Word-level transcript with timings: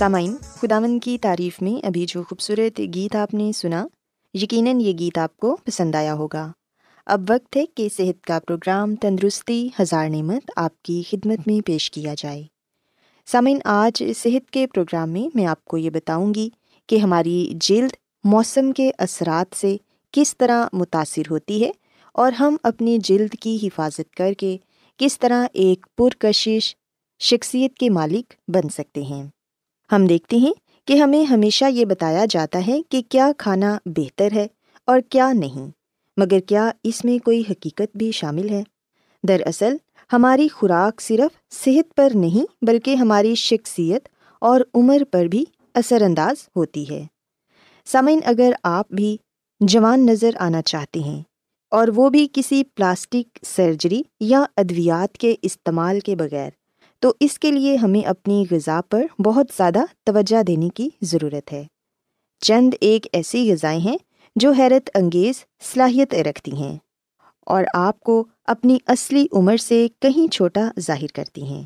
سامعین 0.00 0.36
خداون 0.42 1.00
کی 1.00 1.18
تعریف 1.18 1.62
میں 1.62 1.86
ابھی 1.86 2.06
جو 2.06 2.22
خوبصورت 2.22 2.80
گیت 2.94 3.16
آپ 3.16 3.34
نے 3.34 3.52
سنا، 3.52 3.86
یقیناً 4.34 4.80
یہ 4.80 4.92
گیت 4.98 5.18
آپ 5.18 5.36
کو 5.36 5.56
پسند 5.64 5.94
آیا 5.94 6.14
ہوگا۔ 6.14 6.52
اب 7.06 7.20
وقت 7.28 7.56
ہے 7.56 7.66
کہ 7.66 7.88
صحت 7.96 8.24
کا 8.24 8.38
پروگرام 8.46 8.96
تندرستی 8.96 9.68
ہزار 9.80 10.08
نعمت 10.08 10.50
آپ 10.56 10.82
کی 10.82 11.02
خدمت 11.10 11.38
میں 11.46 11.66
پیش 11.66 11.90
کیا 11.90 12.14
جائے۔ 12.18 12.42
سامعین، 13.26 13.58
آج 13.64 14.04
صحت 14.16 14.50
کے 14.50 14.66
پروگرام 14.66 15.10
میں 15.10 15.28
میں 15.34 15.46
آپ 15.46 15.64
کو 15.64 15.76
یہ 15.76 15.90
بتاؤں 15.90 16.34
گی 16.34 16.50
کہ 16.86 16.96
ہماری 16.96 17.52
جلد 17.54 17.90
موسم 18.24 18.72
کے 18.72 18.90
اثرات 18.98 19.56
سے 19.56 19.76
کس 20.12 20.36
طرح 20.36 20.66
متاثر 20.72 21.22
ہوتی 21.30 21.64
ہے 21.64 21.70
اور 22.14 22.32
ہم 22.32 22.56
اپنی 22.62 22.98
جلد 22.98 23.34
کی 23.40 23.58
حفاظت 23.62 24.14
کر 24.16 24.32
کے 24.32 24.56
کس 24.96 25.18
طرح 25.18 25.46
ایک 25.52 25.86
پرکشش 25.96 26.76
شخصیت 27.20 27.74
کے 27.74 27.90
مالک 27.90 28.34
بن 28.48 28.68
سکتے 28.68 29.02
ہیں۔ 29.02 29.26
ہم 29.90 30.06
دیکھتے 30.06 30.36
ہیں 30.36 30.52
کہ 30.86 30.92
ہمیں 30.92 31.22
ہمیشہ 31.24 31.64
یہ 31.70 31.84
بتایا 31.84 32.24
جاتا 32.30 32.66
ہے 32.66 32.80
کہ 32.88 33.02
کیا 33.08 33.30
کھانا 33.38 33.78
بہتر 33.86 34.32
ہے 34.32 34.46
اور 34.88 35.00
کیا 35.10 35.32
نہیں، 35.32 35.70
مگر 36.16 36.40
کیا 36.40 36.70
اس 36.84 37.04
میں 37.04 37.18
کوئی 37.18 37.42
حقیقت 37.50 37.96
بھی 37.96 38.10
شامل 38.12 38.48
ہے؟ 38.48 38.62
دراصل، 39.24 39.76
ہماری 40.10 40.48
خوراک 40.48 41.00
صرف 41.00 41.54
صحت 41.54 41.94
پر 41.96 42.12
نہیں 42.14 42.64
بلکہ 42.66 42.94
ہماری 42.94 43.34
شخصیت 43.34 44.08
اور 44.42 44.60
عمر 44.74 45.02
پر 45.10 45.24
بھی 45.24 45.44
اثر 45.74 46.02
انداز 46.02 46.48
ہوتی 46.56 46.88
ہے۔ 46.90 47.04
سامعین، 47.86 48.20
اگر 48.24 48.52
آپ 48.62 48.92
بھی 48.92 49.16
جوان 49.60 50.06
نظر 50.06 50.36
آنا 50.38 50.62
چاہتے 50.62 51.00
ہیں 51.00 51.22
اور 51.72 51.88
وہ 51.94 52.08
بھی 52.10 52.26
کسی 52.32 52.62
پلاسٹک 52.64 53.38
سرجری 53.46 54.02
یا 54.20 54.44
ادویات 54.56 55.18
کے 55.18 55.34
استعمال 55.42 56.00
کے 56.00 56.16
بغیر 56.16 56.50
تو 57.00 57.12
اس 57.20 57.38
کے 57.38 57.50
لیے 57.50 57.76
ہمیں 57.76 58.06
اپنی 58.06 58.44
غذا 58.50 58.80
پر 58.88 59.06
بہت 59.22 59.46
زیادہ 59.56 59.78
توجہ 60.04 60.42
دینے 60.42 60.68
کی 60.68 60.88
ضرورت 61.02 61.52
ہے۔ 61.52 61.66
چند 62.38 62.74
ایک 62.80 63.06
ایسی 63.12 63.52
غذائیں 63.52 63.80
ہیں 63.80 63.96
جو 64.36 64.50
حیرت 64.50 64.90
انگیز 64.94 65.44
صلاحیت 65.72 66.14
رکھتی 66.14 66.52
ہیں 66.52 66.78
اور 67.46 67.64
آپ 67.74 68.00
کو 68.00 68.24
اپنی 68.44 68.78
اصلی 68.86 69.26
عمر 69.32 69.56
سے 69.56 69.86
کہیں 70.00 70.32
چھوٹا 70.32 70.70
ظاہر 70.80 71.06
کرتی 71.14 71.42
ہیں۔ 71.42 71.62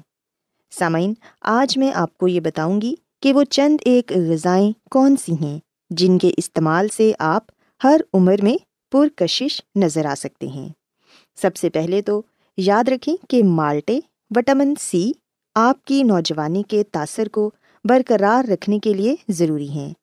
سامعین، 0.70 1.14
آج 1.40 1.78
میں 1.78 1.92
آپ 1.94 2.19
کو 2.19 2.28
یہ 2.28 2.40
بتاؤں 2.40 2.80
گی 2.80 2.94
کہ 3.22 3.32
وہ 3.32 3.44
چند 3.44 3.76
ایک 3.80 4.12
غذائیں 4.12 4.72
کون 4.90 5.16
سی 5.16 5.32
ہیں 5.40 5.58
جن 5.90 6.19
کے 6.19 6.30
استعمال 6.37 6.88
سے 6.88 7.12
آپ 7.19 7.44
ہر 7.84 8.00
عمر 8.14 8.37
میں 8.42 8.56
پرکشش 8.92 9.62
نظر 9.75 10.04
آ 10.04 10.14
سکتے 10.14 10.46
ہیں۔ 10.46 10.69
سب 11.37 11.56
سے 11.56 11.70
پہلے 11.70 12.02
تو 12.02 12.22
یاد 12.56 12.88
رکھیں 12.88 13.16
کہ 13.28 13.44
مالٹے، 13.44 14.00
وٹامن 14.37 14.75
سی 14.80 15.12
آپ 15.56 15.84
کی 15.84 16.02
نوجوانی 16.02 16.62
کے 16.68 16.82
تاثر 16.92 17.28
کو 17.28 17.50
برقرار 17.84 18.48
رکھنے 18.48 18.78
کے 18.78 18.92
لیے 18.92 19.16
ضروری 19.28 19.68
ہیں 19.68 19.94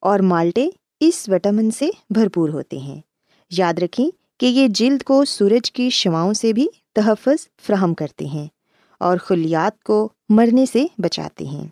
اور 0.00 0.18
مالٹے 0.18 0.68
اس 1.00 1.28
وٹامن 1.28 1.70
سے 1.70 1.90
بھرپور 2.10 2.48
ہوتے 2.48 2.78
ہیں۔ 2.78 3.00
یاد 3.50 3.74
رکھیں 3.74 4.10
کہ 4.40 4.46
یہ 4.46 4.68
جلد 4.68 5.02
کو 5.02 5.24
سورج 5.24 5.72
کی 5.72 5.90
شواؤں 5.90 6.32
سے 6.32 6.52
بھی 6.52 6.66
تحفظ 6.94 7.48
فراہم 7.66 7.94
کرتے 7.94 8.24
ہیں 8.24 8.46
اور 9.00 9.16
خلیات 9.16 9.82
کو 9.82 10.08
مرنے 10.28 10.66
سے 10.66 10.84
بچاتے 10.98 11.46
ہیں۔ 11.46 11.66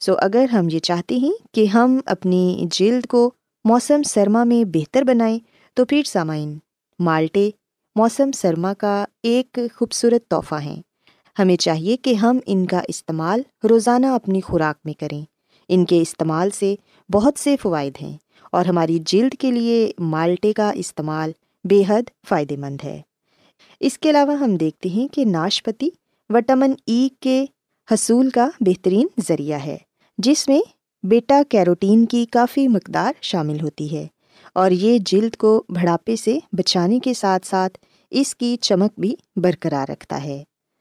سو 0.00 0.14
اگر 0.18 0.44
ہم 0.52 0.68
یہ 0.70 0.78
چاہتے 0.78 1.16
ہیں 1.16 1.32
کہ 1.52 1.66
ہم 1.66 2.00
اپنی 2.06 2.64
جلد 2.70 3.06
کو 3.06 3.30
موسم 3.64 4.02
سرما 4.02 4.44
میں 4.44 4.64
بہتر 4.64 5.02
بنائیں 5.02 5.38
تو 5.74 5.84
پھر 5.84 6.02
سامعین، 6.06 6.58
مالٹے 6.98 7.50
موسم 7.96 8.32
سرما 8.32 8.74
کا 8.74 9.04
ایک 9.22 9.58
خوبصورت 9.74 10.28
تحفہ 10.28 10.54
ہیں۔ 10.54 10.82
ہمیں 11.38 11.56
چاہیے 11.56 11.96
کہ 11.96 12.14
ہم 12.14 12.38
ان 12.46 12.66
کا 12.66 12.80
استعمال 12.88 13.42
روزانہ 13.68 14.06
اپنی 14.06 14.40
خوراک 14.40 14.80
میں 14.84 14.92
کریں۔ 14.92 15.24
ان 15.68 15.84
کے 15.84 16.00
استعمال 16.00 16.50
سے 16.50 16.74
بہت 17.12 17.38
سے 17.38 17.56
فوائد 17.62 17.96
ہیں 18.02 18.16
اور 18.52 18.64
ہماری 18.64 18.98
جلد 19.06 19.34
کے 19.40 19.50
لیے 19.50 19.92
مالٹے 19.98 20.52
کا 20.52 20.70
استعمال 20.70 21.32
بے 21.64 21.82
حد 21.88 22.02
فائدہ 22.28 22.54
مند 22.58 22.84
ہے۔ 22.84 23.02
اس 23.80 23.98
کے 23.98 24.10
علاوہ 24.10 24.32
ہم 24.32 24.56
دیکھتے 24.56 24.88
ہیں 24.88 25.08
کہ 25.14 25.24
ناشپتی 25.24 25.88
وٹامن 26.30 26.72
ای 26.86 27.08
کے 27.20 27.44
حصول 27.92 28.30
کا 28.30 28.48
بہترین 28.60 29.06
ذریعہ 29.28 29.58
ہے، 29.66 29.76
جس 30.18 30.48
میں 30.48 30.60
بیٹا 31.02 31.42
کیروٹین 31.48 32.06
کی 32.06 32.26
کافی 32.26 32.68
مقدار 32.68 33.12
شامل 33.22 33.60
ہوتی 33.60 33.96
ہے 33.96 34.06
اور 34.52 34.70
یہ 34.70 34.98
جلد 34.98 35.36
کو 35.36 35.62
بڑھاپے 35.68 36.16
سے 36.16 36.38
بچانے 36.52 36.98
کے 36.98 37.14
ساتھ 37.14 37.46
ساتھ 37.46 37.78
اس 38.10 38.34
کی 38.34 38.56
چمک 38.60 39.00
بھی 39.00 39.14
برقرار 39.36 39.90
رکھتا 39.90 40.24
ہے۔ 40.24 40.42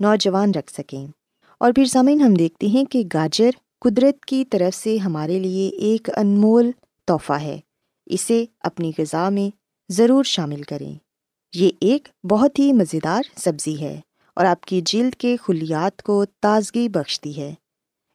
نوجوان 0.00 0.50
رکھ 0.50 0.72
سکیں۔ 0.72 1.06
اور 1.60 1.72
پھر 1.72 1.84
سامعین، 1.84 2.20
ہم 2.20 2.34
دیکھتے 2.34 2.66
ہیں 2.66 2.84
کہ 2.84 3.02
گاجر 3.14 3.50
قدرت 3.80 4.24
کی 4.24 4.44
طرف 4.44 4.76
سے 4.76 4.96
ہمارے 4.96 5.38
لیے 5.38 5.68
ایک 5.68 6.10
انمول 6.16 6.70
تحفہ 7.06 7.32
ہے۔ 7.32 7.60
اسے 8.06 8.44
اپنی 8.60 8.92
غذا 8.98 9.28
میں 9.28 9.56
ضرور 9.92 10.24
شامل 10.24 10.62
کریں۔ 10.62 10.94
یہ 11.54 11.70
ایک 11.80 12.08
بہت 12.24 12.58
ہی 12.58 12.72
مزیدار 12.72 13.22
سبزی 13.36 13.80
ہے 13.80 14.00
اور 14.34 14.44
آپ 14.44 14.60
کی 14.60 14.80
جلد 14.86 15.14
کے 15.14 15.36
خلیات 15.36 16.02
کو 16.02 16.24
تازگی 16.40 16.88
بخشتی 16.88 17.42
ہے۔ 17.42 17.54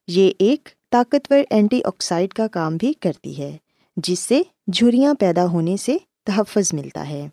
یہ 0.07 0.31
ایک 0.39 0.69
طاقتور 0.91 1.39
اینٹی 1.49 1.81
آکسائڈ 1.85 2.33
کا 2.33 2.47
کام 2.47 2.77
بھی 2.77 2.93
کرتی 2.93 3.37
ہے، 3.37 3.57
جس 3.95 4.19
سے 4.19 4.41
جھریاں 4.73 5.13
پیدا 5.13 5.45
ہونے 5.45 5.77
سے 5.77 5.97
تحفظ 6.25 6.73
ملتا 6.73 7.09
ہے۔ 7.09 7.29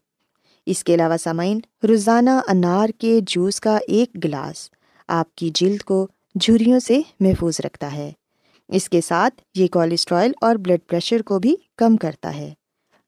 اس 0.71 0.85
کے 0.85 0.95
علاوہ 0.95 1.17
سامعین، 1.17 1.61
روزانہ 1.89 2.31
انار 2.49 2.89
کے 2.99 3.21
جوس 3.27 3.61
کا 3.61 3.79
ایک 3.89 4.25
گلاس 4.25 4.71
آپ 5.09 5.35
کی 5.35 5.51
جلد 5.55 5.83
کو 5.83 6.07
جھریوں 6.41 6.79
سے 6.79 7.01
محفوظ 7.21 7.61
رکھتا 7.65 7.93
ہے۔ 7.93 8.13
اس 8.69 8.89
کے 8.89 9.01
ساتھ 9.01 9.41
یہ 9.55 9.67
کولیسٹرائل 9.67 10.33
اور 10.41 10.57
بلڈ 10.57 10.81
پریشر 10.87 11.23
کو 11.23 11.39
بھی 11.39 11.57
کم 11.77 11.97
کرتا 11.97 12.35
ہے۔ 12.35 12.55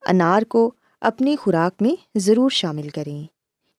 انار 0.07 0.43
کو 0.43 0.71
اپنی 1.01 1.37
خوراک 1.37 1.83
میں 1.83 2.19
ضرور 2.19 2.51
شامل 2.51 2.89
کریں۔ 2.89 3.25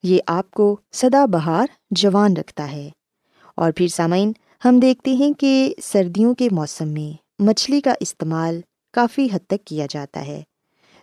یہ 0.03 0.19
آپ 0.27 0.51
کو 0.51 0.77
سدا 0.91 1.25
بہار 1.25 1.67
جوان 1.91 2.37
رکھتا 2.37 2.71
ہے۔ 2.71 2.89
اور 3.55 3.71
پھر 3.71 3.87
سامعین، 3.87 4.31
ہم 4.65 4.79
دیکھتے 4.79 5.13
ہیں 5.13 5.33
کہ 5.33 5.73
سردیوں 5.83 6.35
کے 6.35 6.47
موسم 6.51 6.87
میں 6.87 7.43
مچھلی 7.43 7.81
کا 7.81 7.93
استعمال 7.99 8.61
کافی 8.93 9.27
حد 9.33 9.47
تک 9.47 9.65
کیا 9.65 9.85
جاتا 9.89 10.27
ہے۔ 10.27 10.43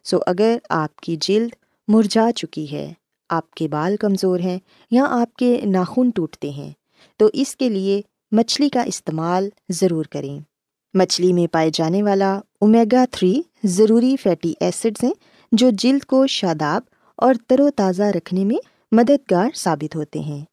سو 0.04 0.18
اگر 0.26 0.58
آپ 0.68 0.96
کی 0.96 1.16
جلد 1.20 1.50
مرجھا 1.88 2.32
چکی 2.32 2.72
ہے۔ 2.72 2.92
آپ 3.28 3.50
کے 3.50 3.68
بال 3.68 3.96
کمزور 3.96 4.40
ہیں 4.40 4.58
یا 4.90 5.06
آپ 5.08 5.34
کے 5.34 5.60
ناخن 5.64 6.10
ٹوٹتے 6.10 6.50
ہیں، 6.50 6.72
تو 7.16 7.28
اس 7.32 7.56
کے 7.56 7.68
لیے 7.68 8.02
مچھلی 8.32 8.68
کا 8.68 8.82
استعمال 8.82 9.48
ضرور 9.68 10.04
کریں۔ 10.04 10.40
مچھلی 10.94 11.32
میں 11.32 11.46
پائے 11.52 11.70
جانے 11.72 12.02
والا 12.02 12.40
اومیگا 12.60 13.04
تھری 13.10 13.42
ضروری 13.64 14.16
فیٹی 14.16 14.54
ایسڈز 14.60 15.04
ہیں 15.04 15.12
جو 15.52 15.70
جلد 15.72 16.04
کو 16.04 16.26
شاداب 16.26 16.82
اور 17.16 17.34
تر 17.46 17.60
و 17.60 17.70
تازہ 17.70 18.02
رکھنے 18.02 18.44
میں 18.44 18.56
مددگار 18.92 19.48
ثابت 19.54 19.96
ہوتے 19.96 20.18
ہیں۔ 20.18 20.44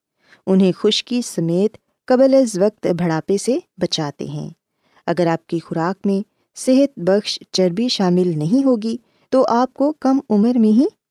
انہیں 0.48 0.72
خشکی 0.72 1.22
سمیت 1.22 1.78
قبل 2.06 2.34
از 2.34 2.60
وقت 2.60 2.88
بڑھاپے 2.88 3.38
سے 3.38 3.58
بچاتے 3.78 4.26
ہیں۔ 4.26 4.50
اگر 5.08 5.28
آپ 5.28 5.48
کی 5.48 5.60
خوراک 5.60 6.08
میں 6.08 6.22
صحت 6.56 7.00
بخش 7.00 7.40
چربی 7.52 7.88
شامل 7.88 8.40
نہیں 8.40 8.66
ہوگی، 8.66 8.98
تو 9.30 9.46
آپ 9.48 9.74
کو 9.74 9.94
کم 10.00 10.20
عمر 10.30 10.58
میں 10.58 10.70
ہی 10.70 10.86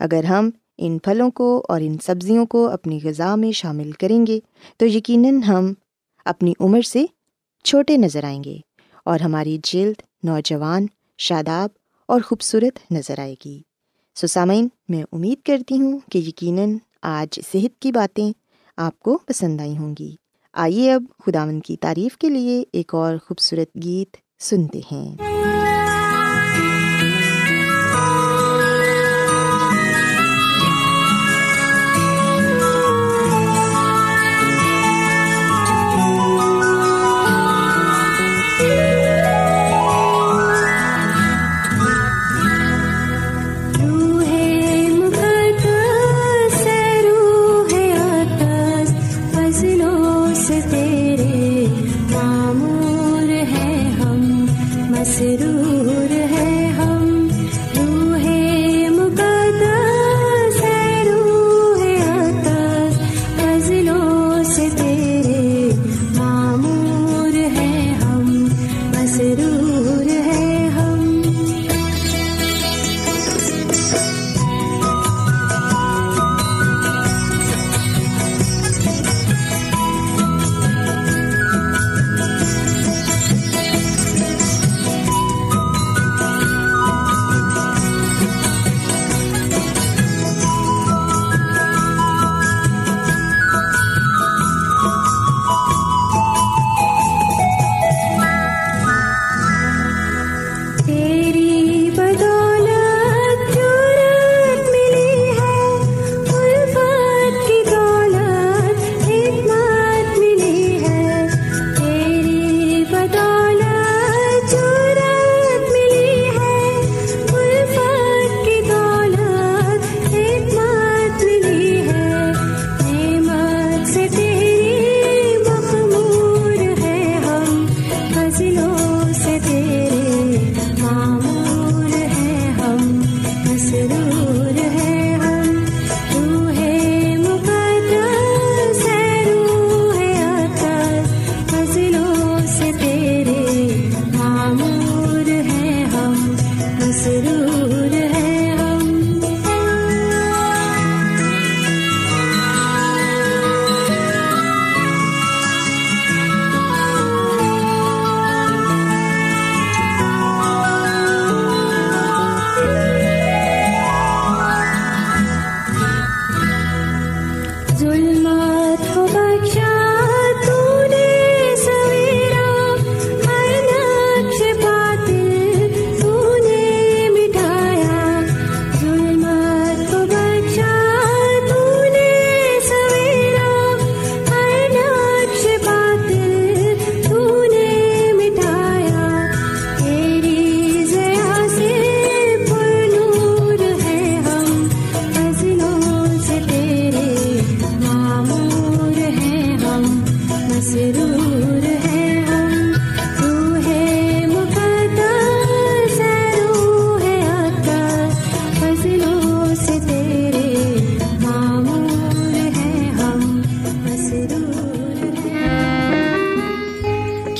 اگر 0.00 0.24
ہم 0.24 0.50
ان 0.78 0.98
پھلوں 0.98 1.30
کو 1.30 1.62
اور 1.68 1.80
ان 1.80 1.96
سبزیوں 2.02 2.46
کو 2.46 2.68
اپنی 2.68 2.98
غذا 3.04 3.34
میں 3.34 3.52
شامل 3.52 3.92
کریں 3.92 4.26
گے، 4.26 4.40
تو 4.76 4.86
یقیناً 4.86 5.42
ہم 5.42 5.72
اپنی 6.24 6.52
عمر 6.60 6.82
سے 6.82 7.06
چھوٹے 7.64 7.96
نظر 7.96 8.24
آئیں 8.24 8.44
گے 8.44 8.56
اور 9.04 9.20
ہماری 9.20 9.58
جلد 9.62 10.02
نوجوان، 10.24 10.86
شاداب 11.18 11.70
اور 12.08 12.20
خوبصورت 12.20 12.92
نظر 12.92 13.18
آئے 13.18 13.34
گی۔ 13.44 13.62
سسامین 14.14 14.68
میں 14.88 15.02
امید 15.12 15.46
کرتی 15.46 15.80
ہوں 15.80 15.98
کہ 16.10 16.18
یقیناً 16.18 16.76
آج 17.02 17.40
صحت 17.52 17.82
کی 17.82 17.92
باتیں 17.92 18.32
آپ 18.76 18.98
کو 18.98 19.18
پسند 19.26 19.60
آئی 19.60 19.78
ہوں 19.78 19.94
گی۔ 19.98 20.16
آئیے 20.52 20.92
اب 20.92 21.04
خداون 21.26 21.60
کی 21.60 21.76
تعریف 21.76 22.16
کے 22.16 22.28
لیے 22.28 22.64
ایک 22.72 22.94
اور 22.94 23.16
خوبصورت 23.28 23.82
گیت 23.82 24.16
سنتے 24.42 24.80
ہیں۔ 24.92 25.16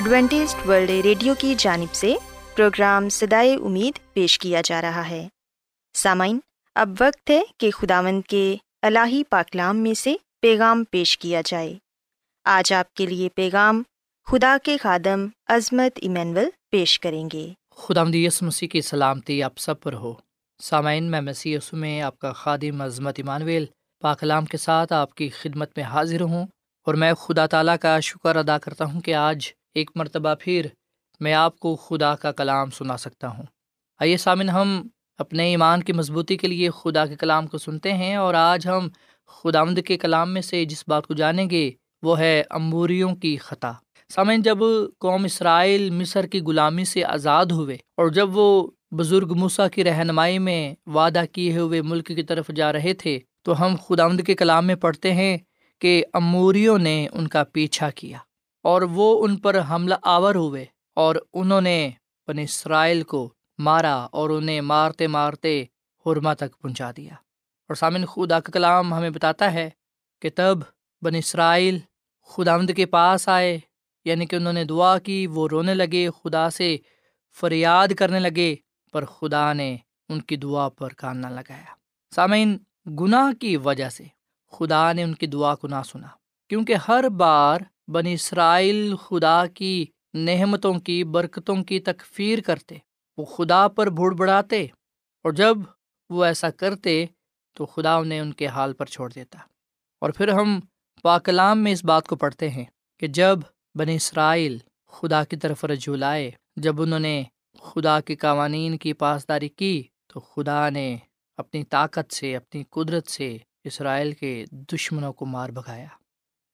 Adventist 0.00 0.54
world 0.68 0.90
radio 0.90 1.34
کی 1.38 1.54
جانب 1.58 1.94
سے 1.94 2.14
پروگرام 2.56 3.08
سدائے 3.08 3.54
امید 3.54 4.12
پیش 4.12 4.38
کیا 4.38 4.60
جا 4.64 4.82
رہا 4.82 5.08
ہے۔ 5.08 5.28
سامعین، 5.94 6.38
اب 6.74 6.88
وقت 7.00 7.30
ہے 7.30 7.42
کہ 7.58 7.70
خداوند 7.70 8.22
کے 8.28 8.56
الہی 8.82 9.24
پاکلام 9.24 9.76
میں 9.76 9.94
سے 9.94 10.14
پیغام 10.40 10.84
پیش 10.90 11.18
کیا 11.18 11.42
جائے۔ 11.44 11.74
آج 12.44 12.72
آپ 12.72 12.94
کے 12.94 13.06
لیے 13.06 13.28
پیغام 13.28 13.82
خدا 14.24 14.56
کے 14.62 14.76
خادم 14.76 15.26
عظمت 15.46 15.98
ایمینول 16.02 16.48
پیش 16.70 17.00
کریں 17.00 17.28
گے۔ 17.32 17.48
خدا 17.76 18.04
مدیس 18.04 18.42
مسیح 18.42 18.68
کی 18.68 18.80
سلامتی 18.80 19.42
آپ 19.42 19.52
سب 19.56 19.80
پر 19.80 19.92
ہو۔ 19.92 20.14
سامعین، 20.62 21.10
میں 21.10 21.20
مسیح 21.20 21.58
میں 21.72 22.02
آپ 22.02 22.18
کا 22.18 22.32
خادم 22.32 22.80
عظمت 22.80 23.14
ایمانویل 23.16 23.66
پاکلام 24.00 24.44
کے 24.44 24.56
ساتھ 24.56 24.92
آپ 24.92 25.14
کی 25.14 25.28
خدمت 25.28 25.70
میں 25.76 25.84
حاضر 25.84 26.20
ہوں 26.20 26.46
اور 26.86 26.94
میں 26.94 27.14
خدا 27.14 27.46
تعالیٰ 27.46 27.76
کا 27.80 28.00
شکر 28.00 28.36
ادا 28.36 28.58
کرتا 28.58 28.84
ہوں 28.84 29.00
کہ 29.00 29.14
آج 29.14 29.52
ایک 29.74 29.90
مرتبہ 29.94 30.34
پھر 30.40 30.66
میں 31.20 31.34
آپ 31.34 31.58
کو 31.58 31.76
خدا 31.76 32.14
کا 32.14 32.32
کلام 32.32 32.70
سنا 32.70 32.96
سکتا 32.96 33.28
ہوں۔ 33.28 33.44
آئیے 33.98 34.16
سامن 34.16 34.48
ہم 34.48 34.88
اپنے 35.18 35.44
ایمان 35.44 35.82
کی 35.82 35.92
مضبوطی 35.92 36.36
کے 36.36 36.48
لیے 36.48 36.70
خدا 36.70 37.06
کے 37.06 37.16
کلام 37.16 37.46
کو 37.46 37.58
سنتے 37.58 37.92
ہیں 37.92 38.14
اور 38.16 38.34
آج 38.34 38.66
ہم 38.68 38.88
خدا 39.26 39.60
آمد 39.60 39.78
کے 39.86 39.96
کلام 39.98 40.32
میں 40.34 40.42
سے 40.42 40.64
جس 40.64 40.84
بات 40.88 41.06
کو 41.06 41.14
جانیں 41.14 41.50
گے 41.50 41.70
وہ 42.02 42.18
ہے 42.18 42.42
امبوریوں 42.50 43.14
کی 43.16 43.36
خطا۔ 43.36 43.72
سامعین، 44.08 44.42
جب 44.42 44.58
قوم 44.98 45.24
اسرائیل 45.24 45.90
مصر 45.90 46.26
کی 46.26 46.40
غلامی 46.40 46.84
سے 46.84 47.04
آزاد 47.04 47.46
ہوئے 47.46 47.76
اور 47.96 48.08
جب 48.08 48.36
وہ 48.36 48.66
بزرگ 48.90 49.34
مسا 49.34 49.68
کی 49.68 49.84
رہنمائی 49.84 50.38
میں 50.38 50.74
وعدہ 50.86 51.22
کیے 51.32 51.58
ہوئے 51.58 51.82
ملک 51.82 52.06
کی 52.06 52.22
طرف 52.22 52.50
جا 52.56 52.72
رہے 52.72 52.94
تھے، 52.94 53.18
تو 53.42 53.66
ہم 53.66 53.74
خدا 53.88 54.04
آمد 54.04 54.20
کے 54.26 54.34
کلام 54.34 54.66
میں 54.66 54.74
پڑھتے 54.74 55.14
ہیں 55.14 55.38
کہ 55.78 56.04
اموریوں 56.12 56.78
نے 56.78 57.06
ان 57.12 57.28
کا 57.28 57.44
پیچھا 57.44 57.90
کیا۔ 57.90 58.18
اور 58.62 58.82
وہ 58.82 59.24
ان 59.24 59.36
پر 59.36 59.60
حملہ 59.70 59.94
آور 60.02 60.34
ہوئے 60.34 60.64
اور 60.94 61.16
انہوں 61.32 61.60
نے 61.60 61.90
بن 62.28 62.38
اسرائیل 62.38 63.02
کو 63.02 63.34
مارا 63.58 64.06
اور 64.12 64.30
انہیں 64.30 64.60
مارتے 64.60 65.06
مارتے 65.06 65.64
حرما 66.06 66.34
تک 66.34 66.58
پہنچا 66.58 66.90
دیا۔ 66.96 67.14
اور 67.68 67.74
سامن 67.74 68.06
خدا 68.06 68.40
کا 68.40 68.52
کلام 68.52 68.94
ہمیں 68.94 69.10
بتاتا 69.10 69.52
ہے 69.52 69.70
کہ 70.22 70.30
تب 70.34 70.58
بن 71.02 71.14
اسرائیل 71.14 71.78
خدا 72.26 72.56
کے 72.76 72.86
پاس 72.86 73.28
آئے 73.28 73.58
یعنی 74.04 74.26
کہ 74.26 74.36
انہوں 74.36 74.52
نے 74.52 74.64
دعا 74.64 74.98
کی، 74.98 75.26
وہ 75.26 75.48
رونے 75.48 75.74
لگے، 75.74 76.08
خدا 76.10 76.50
سے 76.50 76.76
فریاد 77.40 77.88
کرنے 77.98 78.20
لگے، 78.20 78.54
پر 78.92 79.04
خدا 79.04 79.52
نے 79.52 79.76
ان 80.08 80.20
کی 80.20 80.36
دعا 80.36 80.68
پر 80.68 80.88
کان 80.88 81.16
نہ 81.16 81.26
لگایا۔ 81.26 81.74
سامعین، 82.14 82.58
گناہ 82.86 83.32
کی 83.40 83.56
وجہ 83.56 83.88
سے 83.88 84.04
خدا 84.52 84.92
نے 84.92 85.02
ان 85.02 85.14
کی 85.14 85.26
دعا 85.26 85.54
کو 85.54 85.68
نہ 85.68 85.82
سنا، 85.84 86.06
کیونکہ 86.48 86.74
ہر 86.88 87.08
بار 87.08 87.60
بن 87.90 88.06
اسرائیل 88.06 88.96
خدا 88.96 89.46
کی 89.46 89.86
نعمتوں 90.14 90.74
کی 90.74 91.04
برکتوں 91.04 91.56
کی 91.64 91.80
تکفیر 91.80 92.40
کرتے، 92.40 92.76
وہ 93.18 93.24
خدا 93.24 93.68
پر 93.68 93.90
بھوڑ 93.90 94.14
بڑھاتے، 94.14 94.62
اور 95.24 95.32
جب 95.32 95.56
وہ 96.10 96.24
ایسا 96.24 96.50
کرتے 96.50 97.04
تو 97.56 97.66
خدا 97.66 97.94
انہیں 97.94 98.20
ان 98.20 98.32
کے 98.32 98.46
حال 98.46 98.72
پر 98.72 98.86
چھوڑ 98.86 99.12
دیتا۔ 99.12 99.38
اور 100.02 100.10
پھر 100.10 100.28
ہم 100.28 100.60
پاکلام 101.02 101.62
میں 101.64 101.72
اس 101.72 101.84
بات 101.84 102.08
کو 102.08 102.16
پڑھتے 102.16 102.50
ہیں 102.50 102.64
کہ 103.00 103.06
جب 103.06 103.38
بن 103.74 103.88
اسرائیل 103.88 104.58
خدا 104.88 105.24
کی 105.24 105.36
طرف 105.36 105.64
رجوع 105.64 105.96
لائے، 105.96 106.30
جب 106.56 106.82
انہوں 106.82 107.00
نے 107.00 107.22
خدا 107.60 108.00
کے 108.00 108.16
قوانین 108.16 108.78
کی 108.78 108.92
پاسداری 108.92 109.48
کی 109.48 109.82
تو 110.06 110.20
خدا 110.20 110.68
نے 110.70 110.96
اپنی 111.36 111.64
طاقت 111.64 112.12
سے، 112.12 112.36
اپنی 112.36 112.64
قدرت 112.70 113.06
سے 113.06 113.36
اسرائیل 113.64 114.12
کے 114.12 114.44
دشمنوں 114.50 115.12
کو 115.12 115.26
مار 115.26 115.50
بگایا 115.50 115.86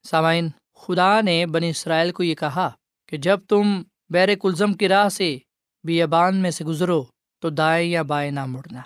سامعین 0.05 0.49
خدا 0.77 1.21
نے 1.21 1.47
بن 1.47 1.65
اسرائیل 1.65 2.13
کو 2.13 2.23
یہ 2.23 2.35
کہا 2.35 2.71
کہ 3.09 3.17
جب 3.17 3.41
تم 3.49 3.83
بیر 4.11 4.29
کلزم 4.35 4.73
کی 4.75 4.89
راہ 4.89 5.09
سے 5.09 5.39
بیابان 5.85 6.37
میں 6.37 6.51
سے 6.51 6.65
گزرو 6.65 7.05
تو 7.39 7.51
دائیں 7.51 7.91
یا 7.91 8.03
بائیں 8.03 8.31
نہ 8.31 8.47
مڑنا۔ 8.47 8.81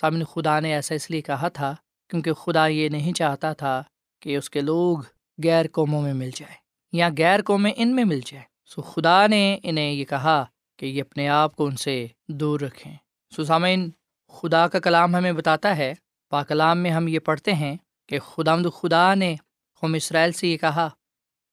سامن 0.00 0.24
خدا 0.24 0.60
نے 0.60 0.74
ایسا 0.74 0.94
اس 0.94 1.10
لیے 1.10 1.20
کہا 1.20 1.48
تھا 1.48 1.74
کیونکہ 2.10 2.32
خدا 2.32 2.66
یہ 2.66 2.88
نہیں 2.88 3.12
چاہتا 3.12 3.52
تھا 3.52 3.82
کہ 4.20 4.36
اس 4.36 4.50
کے 4.50 4.60
لوگ 4.60 4.98
غیر 5.44 5.66
قوموں 5.72 6.02
میں 6.02 6.14
مل 6.14 6.30
جائیں 6.34 6.56
یا 6.92 7.08
غیر 7.18 7.42
قومیں 7.42 7.72
ان 7.76 7.94
میں 7.94 8.04
مل 8.04 8.20
جائیں۔ 8.26 8.44
سو 8.66 8.82
خدا 8.82 9.26
نے 9.26 9.58
انہیں 9.62 9.92
یہ 9.92 10.04
کہا 10.04 10.44
کہ 10.76 10.86
یہ 10.86 11.00
اپنے 11.00 11.28
آپ 11.28 11.56
کو 11.56 11.66
ان 11.66 11.76
سے 11.76 12.06
دور 12.28 12.60
رکھیں۔ 12.60 12.94
سو 13.36 13.44
سامعین، 13.44 13.90
خدا 14.28 14.68
کا 14.68 14.78
کلام 14.78 15.14
ہمیں 15.14 15.32
بتاتا 15.32 15.76
ہے، 15.76 15.94
پاکلام 16.28 16.78
میں 16.78 16.90
ہم 16.90 17.08
یہ 17.08 17.18
پڑھتے 17.18 17.54
ہیں 17.54 17.76
کہ 18.08 18.18
خدا 18.18 18.56
خدا 18.74 19.14
نے 19.14 19.36
قوم 19.80 19.94
اسرائیل 19.94 20.32
سے 20.32 20.48
یہ 20.48 20.56
کہا 20.56 20.88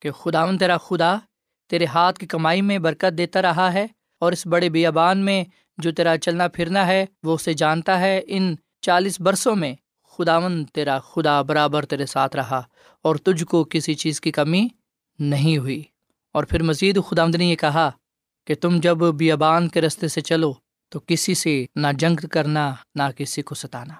کہ 0.04 0.10
خدا 0.10 0.56
تیرا 0.60 0.76
خدا 0.76 1.16
تیرے 1.70 1.84
ہاتھ 1.84 2.18
کی 2.18 2.26
کمائی 2.26 2.62
میں 2.62 2.78
برکت 2.78 3.18
دیتا 3.18 3.42
رہا 3.42 3.72
ہے 3.72 3.86
اور 4.20 4.32
اس 4.32 4.46
بڑے 4.46 4.68
بیابان 4.68 5.18
میں 5.18 5.44
جو 5.78 5.92
تیرا 5.92 6.18
چلنا 6.18 6.48
پھرنا 6.48 6.86
ہے 6.86 7.06
وہ 7.22 7.34
اسے 7.34 7.52
جانتا 7.52 8.00
ہے۔ 8.00 8.20
ان 8.26 8.54
چالیس 8.80 9.20
برسوں 9.20 9.56
میں 9.56 9.74
خداون 10.08 10.64
تیرا 10.64 10.98
خدا 10.98 11.42
برابر 11.42 11.84
تیرے 11.84 12.06
ساتھ 12.06 12.36
رہا 12.36 12.62
اور 13.02 13.16
تجھ 13.16 13.44
کو 13.44 13.64
کسی 13.64 13.94
چیز 13.94 14.20
کی 14.20 14.32
کمی 14.32 14.68
نہیں 15.18 15.58
ہوئی۔ 15.58 15.82
اور 16.32 16.44
پھر 16.44 16.62
مزید 16.62 16.98
خدا 17.10 17.26
نے 17.26 17.44
یہ 17.44 17.56
کہا 17.56 17.90
کہ 18.46 18.54
تم 18.54 18.80
جب 18.80 18.96
بیابان 18.96 19.68
کے 19.68 19.80
رستے 19.80 20.08
سے 20.08 20.20
چلو 20.20 20.52
تو 20.88 21.00
کسی 21.06 21.34
سے 21.34 21.66
نہ 21.76 21.86
جنگ 21.98 22.26
کرنا، 22.30 22.74
نہ 22.94 23.02
کسی 23.16 23.42
کو 23.42 23.54
ستانا۔ 23.54 23.94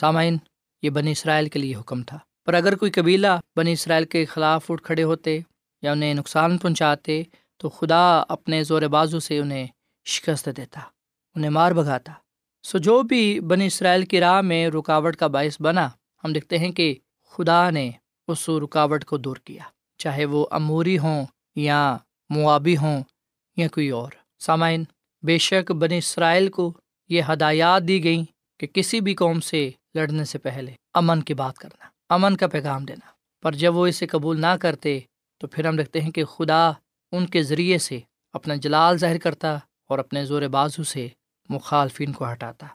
سامعین، 0.00 0.36
یہ 0.82 0.90
بنی 0.90 1.12
اسرائیل 1.12 1.48
کے 1.48 1.58
لیے 1.58 1.76
حکم 1.76 2.02
تھا۔ 2.02 2.18
پر 2.44 2.54
اگر 2.54 2.76
کوئی 2.76 2.90
قبیلہ 2.90 3.26
بنی 3.56 3.72
اسرائیل 3.72 4.04
کے 4.04 4.24
خلاف 4.24 4.70
اٹھ 4.70 4.82
کھڑے 4.82 5.02
ہوتے 5.02 5.40
یا 5.82 5.92
انہیں 5.92 6.14
نقصان 6.14 6.58
پہنچاتے، 6.58 7.22
تو 7.56 7.68
خدا 7.68 8.22
اپنے 8.28 8.64
زور 8.64 8.82
بازو 8.82 9.20
سے 9.20 9.38
انہیں 9.38 9.66
شکست 10.04 10.48
دیتا، 10.56 10.80
انہیں 11.34 11.50
مار 11.50 11.72
بھگاتا۔ 11.72 12.12
سو 12.62 12.78
جو 12.78 13.02
بھی 13.02 13.40
بنی 13.40 13.66
اسرائیل 13.66 14.04
کی 14.04 14.20
راہ 14.20 14.40
میں 14.40 14.68
رکاوٹ 14.68 15.16
کا 15.16 15.26
باعث 15.26 15.60
بنا، 15.60 15.88
ہم 16.24 16.32
دیکھتے 16.32 16.58
ہیں 16.58 16.70
کہ 16.70 16.94
خدا 17.30 17.70
نے 17.70 17.90
اس 18.28 18.48
رکاوٹ 18.48 19.04
کو 19.04 19.16
دور 19.16 19.36
کیا۔ 19.44 19.62
چاہے 19.98 20.24
وہ 20.24 20.46
اموری 20.50 20.98
ہوں 20.98 21.26
یا 21.56 21.96
موابی 22.30 22.76
ہوں 22.76 23.02
یا 23.56 23.68
کوئی 23.68 23.90
اور۔ 23.90 24.12
سامعین، 24.38 24.84
بے 25.22 25.38
شک 25.38 25.72
بنی 25.72 25.98
اسرائیل 25.98 26.48
کو 26.48 26.72
یہ 27.08 27.22
ہدایات 27.32 27.82
دی 27.88 28.04
گئیں 28.04 28.24
کہ 28.58 28.66
کسی 28.66 29.00
بھی 29.00 29.14
قوم 29.14 29.40
سے 29.40 29.70
لڑنے 29.94 30.24
سے 30.24 30.38
پہلے 30.38 30.72
امن 30.94 31.22
کی 31.22 31.34
بات 31.34 31.58
کرنا۔ 31.58 31.91
امن 32.12 32.36
کا 32.36 32.46
پیغام 32.46 32.84
دینا۔ 32.84 33.10
پر 33.42 33.52
جب 33.52 33.76
وہ 33.76 33.86
اسے 33.86 34.06
قبول 34.06 34.40
نہ 34.40 34.56
کرتے، 34.60 35.00
تو 35.38 35.46
پھر 35.46 35.66
ہم 35.66 35.76
دیکھتے 35.76 36.00
ہیں 36.00 36.10
کہ 36.10 36.24
خدا 36.24 36.70
ان 37.12 37.26
کے 37.26 37.42
ذریعے 37.42 37.78
سے 37.78 38.00
اپنا 38.32 38.54
جلال 38.54 38.98
ظاہر 38.98 39.18
کرتا 39.18 39.58
اور 39.88 39.98
اپنے 39.98 40.24
زور 40.24 40.42
بازو 40.42 40.82
سے 40.82 41.08
مخالفین 41.48 42.12
کو 42.12 42.32
ہٹاتا۔ 42.32 42.66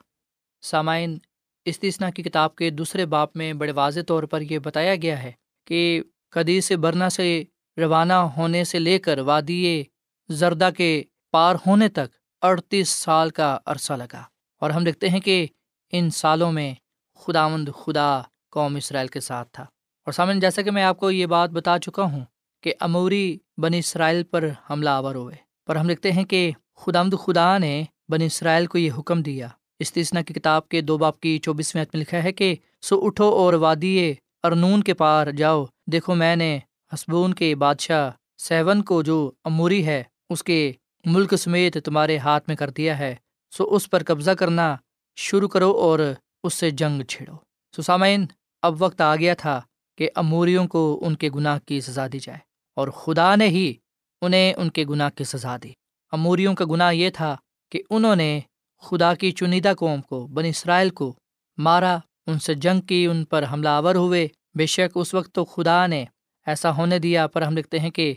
سامعین 0.62 1.18
استثنا 1.66 2.10
کی 2.10 2.24
کتاب 2.24 2.56
کے 2.56 2.70
دوسرے 2.70 3.06
باپ 3.06 3.38
میں 3.38 3.54
بڑے 3.54 3.72
واضح 3.72 4.00
طور 4.08 4.24
پر 4.24 4.42
یہ 4.42 4.60
بتایا 4.60 4.96
گیا 4.96 5.24
ہے 5.24 5.32
کہ 5.66 6.02
قدی 6.30 6.62
سے 6.62 6.78
برنا 6.78 7.10
سے 7.10 7.44
روانہ 7.78 8.14
ہونے 8.14 8.64
سے 8.64 8.80
لے 8.80 9.00
کر 9.00 9.20
وادی 9.20 9.84
زردہ 10.30 10.70
کے 10.78 11.04
پار 11.32 11.56
ہونے 11.68 11.90
تک 11.90 12.16
اڑتیس 12.42 12.90
سال 12.90 13.30
کا 13.30 13.58
عرصہ 13.66 13.94
لگا۔ 13.94 14.24
اور 14.60 14.70
ہم 14.70 14.84
دیکھتے 14.84 15.10
ہیں 15.10 15.20
کہ 15.20 15.48
ان 15.92 16.10
سالوں 16.10 16.52
میں 16.52 16.74
خدا 17.16 17.48
مند 17.48 17.70
خدا 17.84 18.22
قوم 18.52 18.76
اسرائیل 18.76 19.08
کے 19.08 19.20
ساتھ 19.20 19.50
تھا۔ 19.52 19.64
اور 20.06 20.12
سامن 20.12 20.40
جیسا 20.40 20.62
کہ 20.62 20.72
میں 20.72 20.84
آپ 20.84 20.98
کو 20.98 21.12
یہ 21.12 21.26
بات 21.26 21.50
بتا 21.50 21.80
چکا 21.80 22.04
ہوں 22.04 22.26
کہ 22.64 22.74
اموری 22.80 23.38
بن 23.58 23.74
اسرائیل 23.74 24.24
پر 24.24 24.50
حملہ 24.70 24.90
آور 24.90 25.16
ہوئے، 25.16 25.36
پر 25.68 25.76
ہم 25.76 25.90
لکھتے 25.90 26.12
ہیں 26.12 26.24
کہ 26.24 26.52
خدا 26.76 27.04
خدا 27.04 27.58
نے 27.58 27.84
بن 28.10 28.22
اسرائیل 28.22 28.66
کو 28.66 28.78
یہ 28.78 28.92
حکم 28.98 29.22
دیا۔ 29.22 29.48
استثنا 29.80 30.22
کی 30.22 30.34
کتاب 30.34 30.70
کے 30.70 30.82
دو 30.82 30.98
باپ 30.98 31.20
کی 31.20 31.40
چوبیسویں 31.40 31.86
میں 31.94 32.02
لکھا 32.02 32.24
ہے 32.24 32.32
کہ، 32.32 32.56
سو 32.82 33.06
اٹھو 33.06 33.30
اور 33.30 33.54
وادی 33.54 34.14
ارنون 34.44 34.84
کے 34.84 34.94
پار 34.94 35.28
جاؤ۔ 35.28 35.66
دیکھو، 35.92 36.16
میں 36.16 36.36
نے 36.36 36.60
حسبون 36.94 37.34
کے 37.34 37.56
بادشاہ 37.56 38.12
سیون 38.38 38.82
کو 38.84 39.04
جو 39.04 39.32
اموری 39.44 39.86
ہے، 39.86 40.04
اس 40.30 40.44
کے 40.44 40.72
ملک 41.06 41.36
سمیت 41.36 41.78
تمہارے 41.86 42.18
ہاتھ 42.18 42.44
میں 42.48 42.56
کر 42.56 42.70
دیا 42.70 43.00
ہے۔ 43.00 43.16
سو 43.52 43.76
اس 43.76 43.90
پر 43.90 44.04
قبضہ 44.04 44.32
کرنا 44.32 44.76
شروع 45.16 45.48
کرو 45.48 45.72
اور 45.72 46.00
اس 46.44 46.54
سے 46.54 46.70
جنگ 46.70 47.02
چھیڑو۔ 47.02 47.47
سسامین، 47.78 48.26
اب 48.62 48.76
وقت 48.80 49.02
آ 49.02 49.16
گیا 49.16 49.34
تھا 49.34 49.62
کہ 49.98 50.10
اموریوں 50.16 50.68
کو 50.68 51.00
ان 51.02 51.16
کے 51.16 51.30
گناہ 51.36 51.60
کی 51.60 51.82
سزا 51.82 52.08
دی 52.14 52.20
جائے 52.20 52.40
اور 52.76 52.88
خدا 52.88 53.36
نے 53.36 53.48
ہی 53.48 53.74
انہیں 54.22 54.54
ان 54.58 54.70
کے 54.70 54.86
گناہ 54.86 55.10
کی 55.10 55.24
سزا 55.24 55.58
دی۔ 55.64 55.72
اموریوں 56.12 56.56
کا 56.56 56.66
گناہ 56.72 56.94
یہ 56.94 57.10
تھا 57.10 57.36
کہ 57.72 57.82
انہوں 57.90 58.16
نے 58.16 58.40
خدا 58.82 59.14
کی 59.14 59.32
چنیدہ 59.32 59.74
قوم 59.78 60.02
کو 60.02 60.28
بن 60.28 60.46
اسرائیل 60.46 60.90
کو 60.90 61.16
مارا، 61.58 61.98
ان 62.28 62.40
سے 62.40 62.54
جنگ 62.54 62.82
کی، 62.82 63.06
ان 63.06 63.26
پر 63.26 63.44
حملہ 63.52 63.70
آور 63.70 63.96
ہوئے۔ 63.96 64.28
بے 64.56 64.66
شک 64.66 64.98
اس 64.98 65.14
وقت 65.14 65.32
تو 65.32 65.46
خدا 65.46 65.88
نے 65.88 66.06
ایسا 66.46 66.78
ہونے 66.78 67.00
دیا، 67.00 67.28
پر 67.28 67.42
ہم 67.42 67.58
لکھتے 67.58 67.80
ہیں 67.80 67.90
کہ 67.90 68.14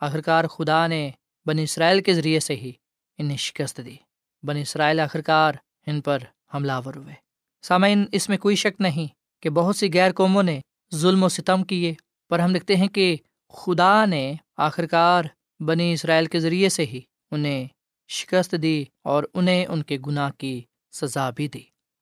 آخرکار 0.00 0.44
خدا 0.44 0.86
نے 0.86 1.10
بن 1.46 1.58
اسرائیل 1.58 2.02
کے 2.02 2.14
ذریعے 2.14 2.40
سے 2.40 2.56
ہی 2.56 2.72
انہیں 3.18 3.36
شکست 3.36 3.80
دی۔ 3.86 3.96
بن 4.42 4.56
اسرائیل 4.56 5.00
آخرکار 5.00 5.52
ان 5.86 6.00
پر 6.00 6.18
حملہ 6.54 6.72
آور 6.72 6.96
ہوئے۔ 6.96 7.23
سامعین، 7.64 8.04
اس 8.12 8.28
میں 8.28 8.38
کوئی 8.38 8.56
شک 8.56 8.80
نہیں 8.80 9.06
کہ 9.42 9.50
بہت 9.50 9.76
سی 9.76 9.90
غیر 9.94 10.12
قوموں 10.12 10.42
نے 10.42 10.60
ظلم 10.94 11.22
و 11.22 11.28
ستم 11.28 11.62
کیے، 11.62 11.94
پر 12.28 12.38
ہم 12.38 12.54
لکھتے 12.54 12.76
ہیں 12.76 12.88
کہ 12.88 13.16
خدا 13.52 14.04
نے 14.04 14.34
آخرکار 14.56 15.24
بنی 15.60 15.92
اسرائیل 15.92 16.26
کے 16.26 16.40
ذریعے 16.40 16.68
سے 16.68 16.84
ہی 16.84 17.00
انہیں 17.30 17.66
شکست 18.08 18.54
دی 18.62 18.84
اور 19.04 19.24
انہیں 19.34 19.66
ان 19.66 19.82
کے 19.82 19.98
گناہ 20.06 20.30
کی 20.38 20.62
سزا 20.92 21.30
بھی 21.30 21.48
دی۔ 21.48 21.60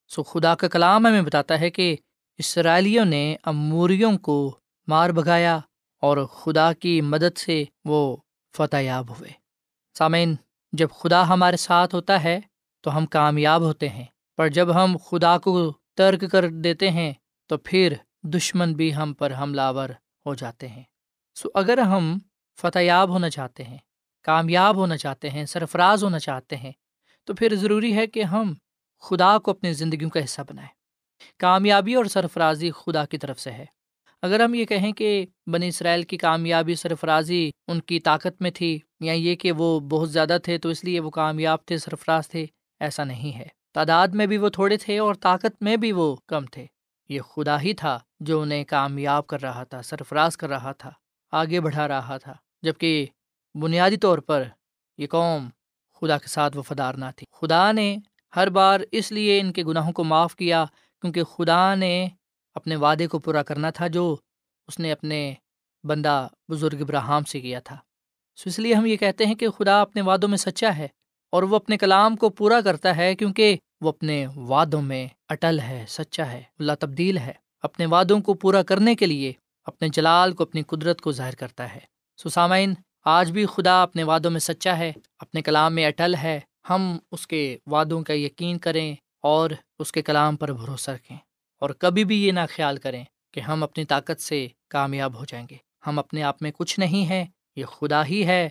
سو 0.09 0.22
خدا 0.22 0.55
کا 0.55 0.68
کلام 0.68 1.07
ہمیں 1.07 1.22
بتاتا 1.22 1.61
ہے 1.61 1.70
کہ 1.70 1.96
اسرائیلیوں 2.38 3.05
نے 3.05 3.37
اموریوں 3.42 4.18
کو 4.18 4.59
مار 4.88 5.11
بگایا 5.11 5.59
اور 6.01 6.27
خدا 6.27 6.72
کی 6.72 7.01
مدد 7.01 7.38
سے 7.38 7.64
وہ 7.85 8.16
فتح 8.57 8.77
یاب 8.77 9.18
ہوئے۔ 9.18 9.31
سامعین، 9.98 10.35
جب 10.72 10.88
خدا 10.90 11.29
ہمارے 11.29 11.57
ساتھ 11.57 11.94
ہوتا 11.94 12.25
ہے 12.25 12.40
تو 12.81 12.96
ہم 12.96 13.07
کامیاب 13.07 13.61
ہوتے 13.61 13.88
ہیں۔ 13.88 14.05
پر 14.37 14.49
جب 14.49 14.75
ہم 14.75 14.97
خدا 15.11 15.38
کو 15.38 15.73
ترک 15.97 16.25
کر 16.33 16.49
دیتے 16.49 16.90
ہیں، 16.90 17.12
تو 17.47 17.59
پھر 17.59 17.95
دشمن 18.23 18.73
بھی 18.73 18.95
ہم 18.95 19.14
پر 19.14 19.33
حملہ 19.35 19.73
ور 19.75 19.88
ہو 20.27 20.35
جاتے 20.35 20.68
ہیں۔ 20.68 20.83
سو 21.35 21.49
اگر 21.55 21.79
ہم 21.79 22.18
فتح 22.61 22.79
یاب 22.79 23.09
ہونا 23.09 23.31
چاہتے 23.31 23.64
ہیں، 23.64 23.79
کامیاب 24.23 24.77
ہونا 24.77 24.97
چاہتے 24.97 25.31
ہیں، 25.31 25.47
سرفراز 25.47 26.05
ہونا 26.05 26.18
چاہتے 26.18 26.57
ہیں، 26.57 26.73
تو 27.25 27.35
پھر 27.35 27.55
ضروری 27.55 27.97
ہے 27.97 28.07
کہ 28.07 28.23
ہم 28.23 28.55
خدا 29.01 29.38
کو 29.38 29.51
اپنی 29.51 29.73
زندگیوں 29.73 30.11
کا 30.11 30.25
حصہ 30.25 30.42
بنائیں۔ 30.49 30.71
کامیابی 31.38 31.95
اور 31.95 32.05
سرفرازی 32.05 32.71
خدا 32.71 33.05
کی 33.05 33.18
طرف 33.18 33.40
سے 33.40 33.51
ہے۔ 33.51 33.64
اگر 34.23 34.40
ہم 34.40 34.55
یہ 34.55 34.64
کہیں 34.64 34.92
کہ 34.92 35.27
بنی 35.47 35.68
اسرائیل 35.68 36.03
کی 36.03 36.16
کامیابی، 36.16 36.75
سرفرازی 36.75 37.51
ان 37.68 37.81
کی 37.81 38.01
طاقت 38.01 38.42
میں 38.42 38.51
تھی 38.51 38.79
یا 39.01 39.12
یہ 39.12 39.35
کہ 39.35 39.53
وہ 39.53 39.81
بہت 39.81 40.11
زیادہ 40.11 40.38
تھے 40.42 40.59
تو 40.59 40.68
اس 40.68 40.85
لیے 40.85 41.01
وہ 41.01 41.11
کامیاب 41.11 41.59
تھے، 41.66 41.79
سرفراز 41.79 42.29
تھے، 42.29 42.47
ایسا 42.81 43.05
نہیں 43.05 43.38
ہے۔ 43.38 43.62
تعداد 43.73 44.09
میں 44.09 44.27
بھی 44.27 44.39
وہ 44.39 44.49
تھوڑے 44.49 44.77
تھے 44.77 44.99
اور 44.99 45.15
طاقت 45.15 45.63
میں 45.63 45.77
بھی 45.77 45.93
وہ 45.93 46.17
کم 46.27 46.47
تھے۔ 46.47 46.67
یہ 47.09 47.21
خدا 47.21 47.61
ہی 47.61 47.75
تھا 47.75 47.99
جو 48.21 48.41
انہیں 48.41 48.65
کامیاب 48.65 49.27
کر 49.27 49.43
رہا 49.43 49.65
تھا، 49.65 49.83
سرفراز 49.83 50.37
کر 50.37 50.49
رہا 50.49 50.73
تھا، 50.73 50.91
آگے 51.33 51.61
بڑھا 51.61 51.89
رہا 51.89 52.17
تھا 52.17 52.35
جبکہ 52.63 53.07
بنیادی 53.55 53.97
طور 53.97 54.19
پر 54.19 54.43
یہ 54.99 55.07
قوم 55.07 55.49
خدا 56.01 56.19
کے 56.19 56.29
ساتھ 56.29 56.57
وفادار 56.57 56.95
نہ 56.95 57.05
تھی۔ 57.17 57.27
خدا 57.33 57.73
نے 57.73 57.97
ہر 58.37 58.49
بار 58.51 58.81
اس 58.93 59.13
لیے 59.13 59.41
ان 59.41 59.53
کے 59.53 59.65
گناہوں 59.65 59.93
کو 59.93 60.05
معاف 60.05 60.37
کیا 60.37 60.65
کیونکہ 61.01 61.25
خدا 61.25 61.75
نے 61.75 62.09
اپنے 62.55 62.77
وعدے 62.77 63.07
کو 63.07 63.19
پورا 63.19 63.43
کرنا 63.43 63.71
تھا 63.71 63.87
جو 63.87 64.17
اس 64.69 64.79
نے 64.79 64.93
اپنے 64.93 65.35
بندہ 65.85 66.29
بزرگ 66.49 66.81
ابراہم 66.81 67.25
سے 67.25 67.41
کیا 67.41 67.61
تھا۔ 67.61 67.77
سو 68.37 68.49
اس 68.49 68.59
لیے 68.59 68.75
ہم 68.75 68.87
یہ 68.87 68.97
کہتے 68.97 69.27
ہیں 69.27 69.35
کہ 69.35 69.49
خدا 69.49 69.81
اپنے 69.81 70.03
وعدوں 70.03 70.29
میں 70.29 70.39
سچا 70.39 70.77
ہے۔ 70.77 70.89
اور 71.33 71.42
وہ 71.42 71.57
اپنے 71.57 71.77
کلام 71.77 72.16
کو 72.16 72.29
پورا 72.29 72.61
کرتا 72.61 72.97
ہے 72.97 73.14
کیونکہ 73.14 73.57
وہ 73.81 73.88
اپنے 73.88 74.27
وعدوں 74.37 74.83
میں 74.83 75.07
اٹل 75.29 75.61
ہے، 75.61 75.85
سچا 75.88 76.33
ہے، 76.33 76.42
اللہ 76.59 76.73
تبدیل 76.81 77.18
ہے۔ 77.18 77.33
اپنے 77.62 77.87
وعدوں 77.87 78.21
کو 78.21 78.35
پورا 78.35 78.62
کرنے 78.62 78.95
کے 78.95 79.07
لیے 79.07 79.33
اپنے 79.64 79.88
جلال 79.88 80.33
کو، 80.33 80.42
اپنی 80.42 80.62
قدرت 80.62 81.01
کو 81.01 81.12
ظاہر 81.12 81.35
کرتا 81.35 81.75
ہے۔ 81.75 81.79
سسامین 82.25 82.75
آج 83.05 83.33
بھی 83.33 83.47
خدا 83.47 83.83
اپنے 83.83 84.03
وعدوں 84.03 84.31
میں 84.31 84.40
سچا 84.40 84.79
ہے، 84.79 84.92
اپنے 85.18 85.42
کلام 85.42 85.75
میں 85.75 85.87
اٹل 85.87 86.14
ہے۔ 86.14 86.40
ہم 86.71 86.99
اس 87.12 87.27
کے 87.27 87.59
وعدوں 87.66 88.03
کا 88.03 88.12
یقین 88.12 88.59
کریں 88.59 88.95
اور 89.23 89.51
اس 89.79 89.92
کے 89.92 90.03
کلام 90.03 90.37
پر 90.37 90.53
بھروسہ 90.53 90.90
رکھیں۔ 90.90 91.18
اور 91.61 91.71
کبھی 91.71 92.05
بھی 92.05 92.27
یہ 92.27 92.33
نہ 92.33 92.40
خیال 92.55 92.77
کریں 92.77 93.05
کہ 93.33 93.40
ہم 93.40 93.62
اپنی 93.62 93.85
طاقت 93.85 94.21
سے 94.21 94.49
کامیاب 94.68 95.14
ہو 95.14 95.25
جائیں 95.25 95.47
گے۔ 95.51 95.57
ہم 95.87 95.99
اپنے 95.99 96.23
آپ 96.23 96.42
میں 96.42 96.51
کچھ 96.59 96.81
نہیں 96.81 97.05
ہیں، 97.05 97.25
یہ 97.57 97.64
خدا 97.64 98.07
ہی 98.07 98.27
ہے 98.27 98.49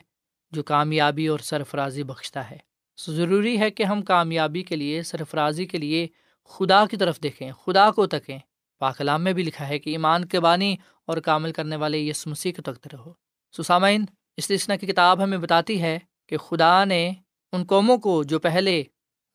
جو 0.51 0.63
کامیابی 0.63 1.27
اور 1.27 1.39
سرفرازی 1.39 2.03
بخشتا 2.03 2.49
ہے۔ 2.49 2.70
ضروری 3.09 3.59
ہے 3.59 3.71
کہ 3.71 3.83
ہم 3.83 4.01
کامیابی 4.01 4.63
کے 4.63 4.75
لیے، 4.75 5.03
سرفرازی 5.03 5.65
کے 5.65 5.77
لیے 5.77 6.07
خدا 6.45 6.85
کی 6.85 6.97
طرف 6.97 7.23
دیکھیں، 7.23 7.51
خدا 7.51 7.91
کو 7.91 8.07
تکیں۔ 8.07 8.39
پاکلام 8.79 9.23
میں 9.23 9.33
بھی 9.33 9.43
لکھا 9.43 9.67
ہے 9.67 9.79
کہ 9.79 9.89
ایمان 9.89 10.25
کے 10.25 10.39
بانی 10.39 10.75
اور 11.07 11.17
کامل 11.17 11.51
کرنے 11.51 11.75
والے 11.75 11.99
یس 11.99 12.27
مسیح 12.27 12.51
کو 12.55 12.61
تکتے 12.61 12.89
رہو۔ 12.93 13.13
سسامین 13.57 14.05
اس 14.37 14.51
لسنا 14.51 14.75
کی 14.75 14.87
کتاب 14.87 15.23
ہمیں 15.23 15.37
بتاتی 15.37 15.81
ہے 15.81 15.99
کہ 16.27 16.37
خدا 16.37 16.85
نے 16.85 17.11
ان 17.51 17.63
قوموں 17.63 17.97
کو 17.97 18.23
جو 18.23 18.39
پہلے 18.39 18.83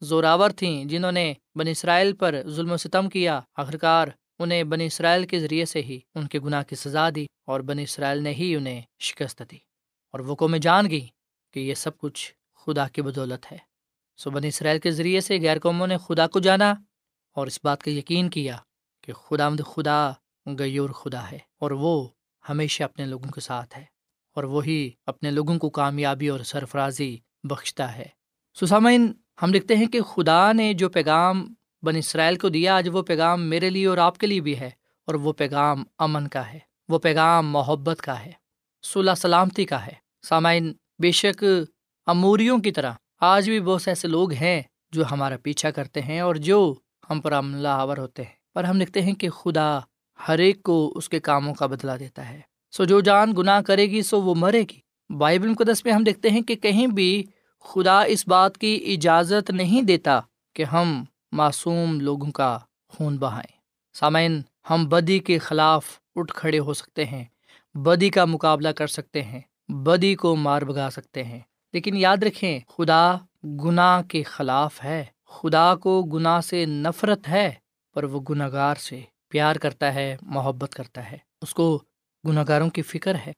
زوراور 0.00 0.50
تھیں، 0.50 0.84
جنہوں 0.84 1.12
نے 1.12 1.34
بن 1.54 1.68
اسرائیل 1.68 2.12
پر 2.12 2.42
ظلم 2.46 2.72
و 2.72 2.76
ستم 2.76 3.08
کیا، 3.08 3.40
آخرکار 3.56 4.08
انہیں 4.38 4.64
بن 4.64 4.80
اسرائیل 4.80 5.26
کے 5.26 5.40
ذریعے 5.40 5.64
سے 5.64 5.82
ہی 5.82 5.98
ان 6.14 6.26
کے 6.26 6.38
گناہ 6.38 6.62
کی 6.62 6.76
سزا 6.76 7.08
دی 7.14 7.26
اور 7.46 7.60
بن 7.60 7.78
اسرائیل 7.78 8.22
نے 8.22 8.30
ہی 8.30 8.56
انہیں 8.56 8.82
شکست 8.98 9.42
دی۔ 9.50 9.56
اور 10.12 10.20
وہ 10.20 10.34
قومیں 10.34 10.58
جان 10.58 10.90
گئی 10.90 11.06
کہ 11.52 11.60
یہ 11.60 11.74
سب 11.74 11.98
کچھ 11.98 12.32
خدا 12.66 12.88
کی 12.88 13.02
بدولت 13.02 13.52
ہے۔ 13.52 13.58
سو 14.16 14.30
بن 14.30 14.44
اسرائیل 14.44 14.80
کے 14.80 14.90
ذریعے 14.90 15.20
سے 15.20 15.38
غیر 15.42 15.58
قوموں 15.58 15.86
نے 15.86 15.96
خدا 15.98 16.26
کو 16.26 16.40
جانا 16.40 16.74
اور 17.34 17.46
اس 17.46 17.60
بات 17.64 17.82
کا 17.82 17.90
یقین 17.90 18.30
کیا 18.30 18.56
کہ 19.02 19.12
خدا 19.12 19.48
مد 19.48 19.60
خدا، 19.66 20.12
غیور 20.46 20.90
خدا 20.90 21.30
ہے 21.30 21.38
اور 21.60 21.70
وہ 21.70 22.08
ہمیشہ 22.48 22.84
اپنے 22.84 23.06
لوگوں 23.06 23.30
کے 23.30 23.40
ساتھ 23.40 23.78
ہے 23.78 23.84
اور 24.34 24.44
وہی 24.44 24.90
اپنے 25.06 25.30
لوگوں 25.30 25.58
کو 25.58 25.70
کامیابی 25.70 26.28
اور 26.28 26.40
سرفرازی 26.40 27.16
بخشتا 27.44 27.96
ہے۔ 27.96 28.08
سسامین 28.60 29.12
ہم 29.42 29.54
لکھتے 29.54 29.76
ہیں 29.76 29.86
کہ 29.86 30.00
خدا 30.00 30.52
نے 30.52 30.74
جو 30.74 30.88
پیغام 30.88 31.54
بن 31.82 31.96
اسرائیل 31.96 32.38
کو 32.38 32.48
دیا، 32.48 32.76
آج 32.76 32.88
وہ 32.92 33.02
پیغام 33.02 33.42
میرے 33.42 33.70
لیے 33.70 33.86
اور 33.86 33.98
آپ 33.98 34.18
کے 34.18 34.26
لیے 34.26 34.40
بھی 34.40 34.60
ہے 34.60 34.70
اور 35.06 35.14
وہ 35.14 35.32
پیغام 35.32 35.84
امن 35.98 36.28
کا 36.28 36.52
ہے، 36.52 36.58
وہ 36.88 36.98
پیغام 36.98 37.50
محبت 37.50 38.00
کا 38.02 38.24
ہے 38.26 38.32
صلاح 38.82 39.14
سلامتی 39.14 39.64
کا 39.64 39.86
ہے۔ 39.86 39.94
سامعین، 40.22 40.72
بے 40.98 41.10
شک 41.10 41.44
اموریوں 42.06 42.58
کی 42.58 42.72
طرح۔ 42.72 42.92
آج 43.20 43.50
بھی 43.50 43.60
بہت 43.60 43.82
سے 43.82 43.90
ایسے 43.90 44.08
لوگ 44.08 44.32
ہیں 44.32 44.62
جو 44.92 45.02
ہمارا 45.10 45.36
پیچھا 45.42 45.70
کرتے 45.70 46.02
ہیں 46.02 46.20
اور 46.20 46.34
جو 46.34 46.74
ہم 47.10 47.20
پر 47.20 47.32
عملہ 47.32 47.68
آور 47.68 47.98
ہوتے 47.98 48.22
ہیں۔ 48.22 48.32
پر 48.54 48.64
ہم 48.64 48.80
لکھتے 48.80 49.02
ہیں 49.02 49.14
کہ 49.14 49.28
خدا 49.30 49.78
ہر 50.28 50.38
ایک 50.38 50.62
کو 50.62 50.92
اس 50.96 51.08
کے 51.08 51.20
کاموں 51.20 51.54
کا 51.54 51.66
بدلا 51.66 51.96
دیتا 51.96 52.28
ہے۔ 52.28 52.40
سو 52.70 52.84
جو 52.84 53.00
جان 53.00 53.34
گناہ 53.38 53.60
کرے 53.60 53.86
گی، 53.86 54.02
سو 54.02 54.22
وہ 54.22 54.34
مرے 54.34 54.62
گی۔ 54.62 54.78
بائبل 55.18 55.48
مقدس 55.48 55.84
میں 55.84 55.92
ہم 55.92 56.04
دیکھتے 56.04 56.30
ہیں 56.30 56.40
کہ 56.40 56.54
کہیں 56.54 56.86
بھی 56.86 57.24
خدا 57.60 58.02
اس 58.02 58.28
بات 58.28 58.58
کی 58.58 58.96
اجازت 58.98 59.50
نہیں 59.50 59.82
دیتا 59.82 60.20
کہ 60.52 60.64
ہم 60.64 61.04
معصوم 61.32 62.00
لوگوں 62.00 62.30
کا 62.30 62.58
خون 62.88 63.18
بہائیں۔ 63.18 63.56
سامعین، 63.92 64.42
ہم 64.70 64.84
بدی 64.84 65.18
کے 65.18 65.38
خلاف 65.38 65.86
اٹھ 66.16 66.34
کھڑے 66.34 66.58
ہو 66.58 66.74
سکتے 66.74 67.04
ہیں، 67.04 67.24
بدی 67.74 68.10
کا 68.10 68.24
مقابلہ 68.24 68.68
کر 68.68 68.86
سکتے 68.86 69.22
ہیں، 69.22 69.40
بدی 69.68 70.14
کو 70.14 70.36
مار 70.36 70.62
بگا 70.62 70.88
سکتے 70.92 71.24
ہیں۔ 71.24 71.40
لیکن 71.76 71.96
یاد 71.96 72.16
رکھیں، 72.22 72.60
خدا 72.68 73.16
گناہ 73.44 74.02
کے 74.02 74.22
خلاف 74.22 74.84
ہے۔ 74.84 75.04
خدا 75.26 75.74
کو 75.74 76.02
گناہ 76.02 76.40
سے 76.40 76.66
نفرت 76.66 77.28
ہے، 77.28 77.52
پر 77.94 78.04
وہ 78.04 78.20
گناہ 78.20 78.48
گار 78.52 78.74
سے 78.74 79.00
پیار 79.28 79.56
کرتا 79.56 79.94
ہے، 79.94 80.16
محبت 80.22 80.74
کرتا 80.74 81.12
ہے۔ 81.12 81.16
اس 81.42 81.54
کو 81.54 81.82
گناہ 82.28 82.44
گاروں 82.48 82.70
کی 82.70 82.82
فکر 82.82 83.14
ہے۔ 83.14 83.32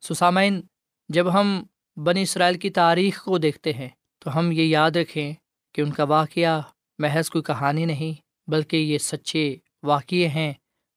سسامین، 0.00 0.60
جب 1.08 1.40
ہم 1.40 1.62
بنی 1.96 2.22
اسرائیل 2.22 2.58
کی 2.58 2.70
تاریخ 2.70 3.24
کو 3.24 3.38
دیکھتے 3.38 3.72
ہیں، 3.72 3.88
تو 4.18 4.38
ہم 4.38 4.52
یہ 4.52 4.62
یاد 4.62 4.90
رکھیں 4.90 5.32
کہ 5.74 5.80
ان 5.80 5.90
کا 5.90 6.04
واقعہ 6.04 6.62
محض 6.98 7.30
کوئی 7.30 7.44
کہانی 7.44 7.84
نہیں، 7.84 8.50
بلکہ 8.50 8.76
یہ 8.76 8.98
سچے 8.98 9.56
واقعے 9.82 10.28
ہیں 10.28 10.52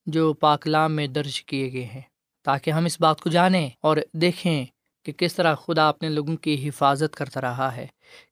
جو 0.05 0.33
پاکلام 0.33 0.95
میں 0.95 1.07
درج 1.07 1.43
کیے 1.43 1.73
گئے 1.73 1.85
ہیں۔ 1.85 2.01
تاکہ 2.43 2.71
ہم 2.71 2.85
اس 2.85 3.01
بات 3.01 3.21
کو 3.21 3.29
جانیں 3.29 3.69
اور 3.81 3.97
دیکھیں 4.13 4.65
کہ 5.03 5.11
کس 5.11 5.35
طرح 5.35 5.55
خدا 5.55 5.89
اپنے 5.89 6.09
لوگوں 6.09 6.35
کی 6.35 6.67
حفاظت 6.67 7.15
کرتا 7.15 7.41
رہا 7.41 7.75
ہے، 7.75 7.87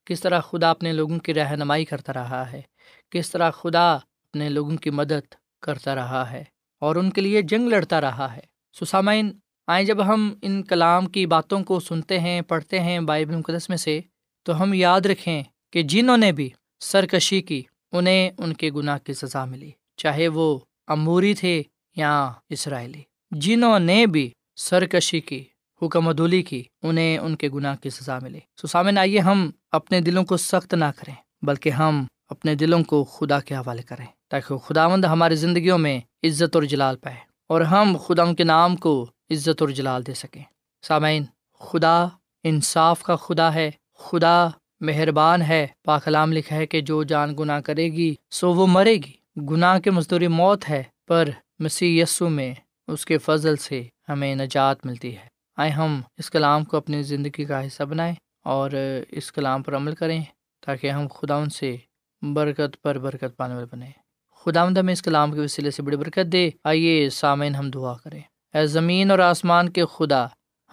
کس 0.05 0.21
طرح 0.21 0.39
خدا 0.39 0.69
اپنے 0.69 0.93
لوگوں 0.93 1.19
کی 1.19 1.33
رہنمائی 1.33 1.85
کرتا 1.85 2.13
رہا 2.13 2.51
ہے، 2.51 2.61
کس 3.09 3.31
طرح 3.31 3.51
خدا 3.51 3.93
اپنے 3.93 4.49
لوگوں 4.49 4.77
کی 4.77 4.89
مدد 4.89 5.35
کرتا 5.61 5.95
رہا 5.95 6.31
ہے 6.31 6.43
اور 6.79 6.95
ان 6.95 7.09
کے 7.09 7.21
لیے 7.21 7.41
جنگ 7.41 7.67
لڑتا 7.67 8.01
رہا 8.01 8.35
ہے۔ 8.35 8.41
سسامین 8.79 9.31
آئیں 9.67 9.85
جب 9.85 10.05
ہم 10.07 10.33
ان 10.41 10.63
کلام 10.63 11.05
کی 11.05 11.25
باتوں 11.25 11.63
کو 11.63 11.79
سنتے 11.79 12.19
ہیں، 12.19 12.41
پڑھتے 12.41 12.79
ہیں 12.79 12.99
بائبل 12.99 13.35
مقدس 13.35 13.69
میں 13.69 13.77
سے، 13.77 13.99
تو 14.43 14.61
ہم 14.63 14.73
یاد 14.73 15.01
رکھیں 15.01 15.43
کہ 15.71 15.83
جنہوں 15.83 16.17
نے 16.17 16.31
بھی 16.31 16.49
سرکشی 16.79 17.41
کی، 17.41 17.61
انہیں 17.91 18.31
ان 18.37 18.53
کے 18.53 18.69
گناہ 18.71 18.97
کی 18.97 19.13
سزا 19.13 19.45
ملی، 19.45 19.71
چاہے 19.97 20.27
وہ 20.27 20.59
اموری 20.87 21.33
تھے 21.33 21.61
یا 21.95 22.31
اسرائیلی۔ 22.49 23.01
جنہوں 23.31 23.79
نے 23.79 24.05
بھی 24.05 24.29
سرکشی 24.55 25.19
کی 25.19 25.43
حکم 25.81 26.07
ادولی 26.07 26.41
کی، 26.41 26.63
انہیں 26.83 27.17
ان 27.17 27.35
کے 27.35 27.49
گناہ 27.49 27.75
کی 27.75 27.89
سزا 27.89 28.19
ملی۔ 28.19 28.39
سسامن 28.55 28.97
آئیے 28.97 29.19
ہم 29.19 29.49
اپنے 29.71 30.01
دلوں 30.01 30.23
کو 30.23 30.37
سخت 30.37 30.73
نہ 30.73 30.85
کریں، 30.85 31.15
بلکہ 31.41 31.69
ہم 31.69 32.05
اپنے 32.29 32.55
دلوں 32.55 32.83
کو 32.83 33.03
خدا 33.03 33.39
کے 33.39 33.55
حوالے 33.55 33.81
کریں، 33.81 34.05
تاکہ 34.29 34.57
خدا 34.57 34.87
مند 34.87 35.05
ہماری 35.05 35.35
زندگیوں 35.35 35.77
میں 35.77 35.99
عزت 36.23 36.55
اور 36.55 36.63
جلال 36.63 36.97
پائے 36.97 37.17
اور 37.49 37.61
ہم 37.61 37.97
خدا 38.05 38.33
کے 38.33 38.43
نام 38.43 38.75
کو 38.75 39.07
عزت 39.29 39.61
اور 39.61 39.69
جلال 39.69 40.07
دے 40.07 40.13
سکیں۔ 40.13 40.43
سامعین، 40.81 41.23
خدا 41.59 42.05
انصاف 42.43 43.03
کا 43.03 43.15
خدا 43.15 43.53
ہے، 43.53 43.71
خدا 43.97 44.47
مہربان 44.79 45.41
ہے۔ 45.41 45.67
پاکلام 45.85 46.33
لکھا 46.33 46.55
ہے 46.55 46.65
کہ 46.65 46.81
جو 46.81 47.03
جان 47.03 47.35
گناہ 47.39 47.59
کرے 47.59 47.85
گی، 47.85 48.15
سو 48.31 48.53
وہ 48.53 48.67
مرے 48.67 48.95
گی۔ 48.95 49.41
گناہ 49.49 49.79
کے 49.79 49.91
مزدوری 49.91 50.27
موت 50.27 50.69
ہے، 50.69 50.83
پر 51.07 51.29
مسیح 51.59 52.03
یسو 52.03 52.29
میں 52.29 52.53
اس 52.87 53.05
کے 53.05 53.17
فضل 53.17 53.55
سے 53.55 53.83
ہمیں 54.09 54.35
نجات 54.35 54.85
ملتی 54.85 55.17
ہے۔ 55.17 55.30
آئے 55.57 55.69
ہم 55.69 56.01
اس 56.17 56.31
کلام 56.31 56.63
کو 56.63 56.77
اپنی 56.77 57.03
زندگی 57.03 57.45
کا 57.45 57.67
حصہ 57.67 57.83
بنائیں 57.83 58.15
اور 58.43 58.71
اس 59.09 59.31
کلام 59.31 59.63
پر 59.63 59.75
عمل 59.75 59.95
کریں 59.95 60.23
تاکہ 60.65 60.91
ہم 60.91 61.07
خدا 61.07 61.35
ان 61.35 61.49
سے 61.49 61.77
برکت 62.21 62.81
پر 62.81 62.97
برکت 62.97 63.37
پانے 63.37 63.53
والے 63.53 63.65
بنیں۔ 63.71 63.91
خدا 64.35 64.67
ہمیں 64.67 64.93
اس 64.93 65.01
کلام 65.01 65.31
کے 65.31 65.39
وسیلے 65.39 65.71
سے 65.71 65.83
بڑی 65.83 65.97
برکت 65.97 66.31
دے۔ 66.31 66.49
آئیے 66.63 67.09
سامعین 67.09 67.55
ہم 67.55 67.69
دعا 67.69 67.93
کریں۔ 67.93 68.21
اے 68.53 68.67
زمین 68.67 69.11
اور 69.11 69.19
آسمان 69.19 69.69
کے 69.69 69.83
خدا، 69.85 70.25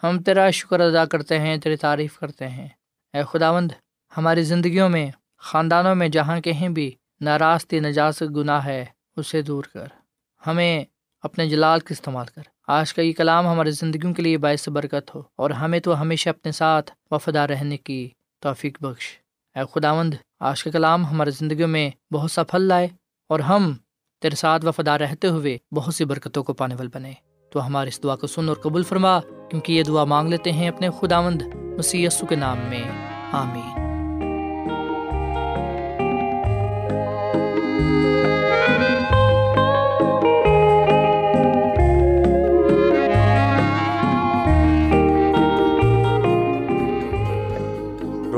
ہم 0.03 0.23
تیرا 0.23 0.51
شکر 0.51 0.81
ادا 0.81 1.05
کرتے 1.05 1.39
ہیں، 1.39 1.57
تیری 1.57 1.77
تعریف 1.77 2.19
کرتے 2.19 2.49
ہیں۔ 2.49 2.69
اے 3.13 3.23
خداوند، 3.23 3.73
ہماری 4.17 4.43
زندگیوں 4.43 4.89
میں، 4.89 5.11
خاندانوں 5.39 5.95
میں 5.95 6.09
جہاں 6.09 6.41
کہیں 6.41 6.69
بھی 6.69 6.91
ناراستی 7.21 7.81
نجاست 7.81 8.23
گناہ 8.23 8.65
ہے، 8.65 8.85
اسے 9.17 9.43
دور 9.43 9.65
کر۔ 9.73 9.87
ہمیں 10.47 10.85
اپنے 11.23 11.49
جلال 11.49 11.81
کا 11.81 11.89
استعمال 11.91 12.27
کر۔ 12.27 12.43
آج 12.69 12.95
کا 12.95 13.03
یہ 13.03 13.13
کلام 13.13 13.47
ہماری 13.47 13.71
زندگیوں 13.71 14.15
کے 14.15 14.23
لیے 14.23 14.39
باعث 14.39 14.69
برکت 14.69 15.15
ہو 15.15 15.23
اور 15.37 15.51
ہمیں 15.51 15.81
تو 15.81 16.01
ہمیشہ 16.01 16.29
اپنے 16.29 16.53
ساتھ 16.53 16.93
وفادار 17.11 17.49
رہنے 17.49 17.77
کی 17.77 18.09
توفیق 18.43 18.83
بخش۔ 18.83 19.19
اے 19.55 19.63
خداوند، 19.75 20.15
آج 20.41 20.65
کا 20.65 20.71
کلام 20.71 21.07
ہماری 21.07 21.31
زندگیوں 21.31 21.69
میں 21.69 21.91
بہت 22.13 22.31
سا 22.31 22.43
پھل 22.43 22.63
لائے 22.63 22.89
اور 23.29 23.41
ہم 23.41 23.73
تیرے 24.23 24.37
ساتھ 24.37 24.65
وفادار 24.65 25.01
رہتے 25.01 25.29
ہوئے 25.29 25.59
بہت 25.73 25.95
سی 25.95 26.05
برکتوں 26.05 26.43
کو 26.43 26.53
پانے 26.53 26.75
والے 26.75 26.91
بنے۔ 26.95 27.13
تو 27.53 27.67
ہمارے 27.67 27.89
اس 27.89 28.03
دعا 28.03 28.17
کو 28.17 28.27
سن 28.27 28.49
اور 28.49 28.57
قبول 28.57 28.83
فرما، 28.83 29.21
کیونکہ 29.21 29.73
یہ 29.73 29.83
دعا 29.83 30.05
مانگ 30.05 30.29
لیتے 30.29 30.53
ہیں 30.53 30.69
اپنے 30.69 30.89
خداوند 31.01 31.43
مسی 31.55 32.07
کے 32.29 32.37
نام 32.37 32.59
میں۔ 32.69 32.83
آمین۔ 33.33 33.89